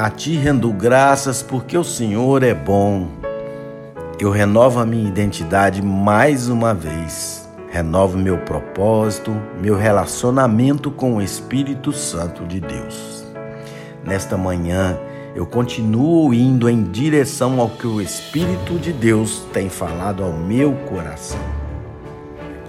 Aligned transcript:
A 0.00 0.08
ti 0.08 0.34
rendo 0.34 0.72
graças 0.72 1.42
porque 1.42 1.76
o 1.76 1.84
Senhor 1.84 2.42
é 2.42 2.54
bom. 2.54 3.06
Eu 4.18 4.30
renovo 4.30 4.80
a 4.80 4.86
minha 4.86 5.06
identidade 5.06 5.82
mais 5.82 6.48
uma 6.48 6.72
vez. 6.72 7.46
Renovo 7.68 8.16
meu 8.16 8.38
propósito, 8.38 9.30
meu 9.60 9.76
relacionamento 9.76 10.90
com 10.90 11.16
o 11.16 11.20
Espírito 11.20 11.92
Santo 11.92 12.46
de 12.46 12.60
Deus. 12.60 13.26
Nesta 14.02 14.38
manhã, 14.38 14.98
eu 15.34 15.44
continuo 15.44 16.32
indo 16.32 16.66
em 16.66 16.82
direção 16.82 17.60
ao 17.60 17.68
que 17.68 17.86
o 17.86 18.00
Espírito 18.00 18.78
de 18.78 18.94
Deus 18.94 19.44
tem 19.52 19.68
falado 19.68 20.24
ao 20.24 20.32
meu 20.32 20.72
coração. 20.88 21.44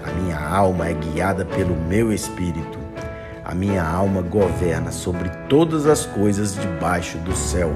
A 0.04 0.12
minha 0.20 0.38
alma 0.38 0.90
é 0.90 0.94
guiada 0.94 1.46
pelo 1.46 1.78
meu 1.78 2.12
espírito 2.12 2.81
a 3.52 3.54
minha 3.54 3.84
alma 3.84 4.22
governa 4.22 4.94
sobre 4.94 5.28
todas 5.50 5.86
as 5.86 6.06
coisas 6.06 6.56
debaixo 6.56 7.18
do 7.18 7.36
céu. 7.36 7.76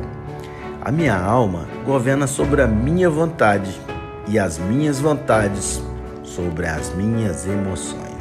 A 0.82 0.90
minha 0.90 1.20
alma 1.20 1.68
governa 1.86 2.28
sobre 2.28 2.62
a 2.62 2.68
minha 2.68 3.10
vontade 3.10 3.78
e 4.26 4.40
as 4.40 4.58
minhas 4.58 5.02
vontades 5.02 5.82
sobre 6.24 6.66
as 6.66 6.96
minhas 6.96 7.46
emoções. 7.46 8.16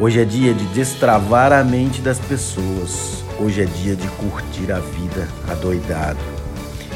Hoje 0.00 0.20
é 0.20 0.24
dia 0.24 0.52
de 0.52 0.64
destravar 0.74 1.52
a 1.52 1.62
mente 1.62 2.02
das 2.02 2.18
pessoas. 2.18 3.22
Hoje 3.38 3.62
é 3.62 3.64
dia 3.64 3.94
de 3.94 4.08
curtir 4.08 4.72
a 4.72 4.80
vida 4.80 5.28
adoidado. 5.48 6.18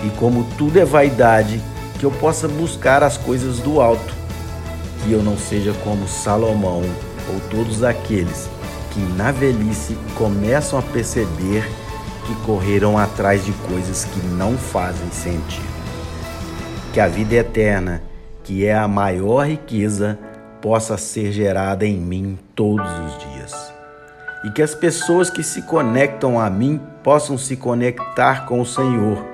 E 0.04 0.10
como 0.18 0.42
tudo 0.58 0.80
é 0.80 0.84
vaidade, 0.84 1.62
que 2.00 2.04
eu 2.04 2.10
possa 2.10 2.48
buscar 2.48 3.04
as 3.04 3.16
coisas 3.16 3.60
do 3.60 3.80
alto, 3.80 4.12
que 5.04 5.12
eu 5.12 5.22
não 5.22 5.38
seja 5.38 5.72
como 5.84 6.08
Salomão 6.08 6.82
ou 7.32 7.40
todos 7.48 7.84
aqueles 7.84 8.50
que 8.92 9.00
na 9.00 9.32
velhice 9.32 9.96
começam 10.14 10.78
a 10.78 10.82
perceber 10.82 11.66
que 12.26 12.34
correram 12.46 12.98
atrás 12.98 13.44
de 13.44 13.52
coisas 13.52 14.04
que 14.04 14.20
não 14.26 14.56
fazem 14.56 15.10
sentido. 15.10 15.72
Que 16.92 17.00
a 17.00 17.08
vida 17.08 17.34
eterna, 17.34 18.02
que 18.44 18.66
é 18.66 18.74
a 18.74 18.86
maior 18.86 19.46
riqueza, 19.46 20.18
possa 20.60 20.96
ser 20.98 21.32
gerada 21.32 21.86
em 21.86 21.96
mim 21.96 22.38
todos 22.54 22.86
os 22.86 23.18
dias. 23.18 23.72
E 24.44 24.50
que 24.50 24.60
as 24.60 24.74
pessoas 24.74 25.30
que 25.30 25.42
se 25.42 25.62
conectam 25.62 26.38
a 26.38 26.50
mim 26.50 26.80
possam 27.02 27.38
se 27.38 27.56
conectar 27.56 28.44
com 28.46 28.60
o 28.60 28.66
Senhor, 28.66 29.24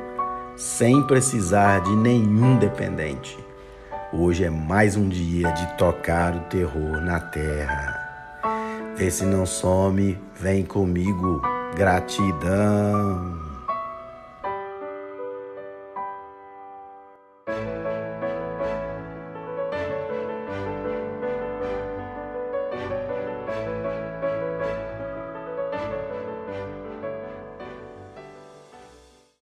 sem 0.56 1.02
precisar 1.02 1.80
de 1.80 1.96
nenhum 1.96 2.56
dependente. 2.56 3.36
Hoje 4.12 4.44
é 4.44 4.50
mais 4.50 4.96
um 4.96 5.08
dia 5.08 5.50
de 5.52 5.66
tocar 5.76 6.34
o 6.34 6.40
terror 6.40 7.00
na 7.00 7.20
terra. 7.20 7.97
Vê 8.98 9.12
se 9.12 9.24
não 9.24 9.46
some, 9.46 10.18
vem 10.40 10.64
comigo. 10.64 11.40
Gratidão. 11.76 13.37